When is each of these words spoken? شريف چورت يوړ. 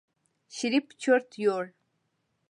شريف 0.57 0.87
چورت 1.01 1.29
يوړ. 1.43 1.65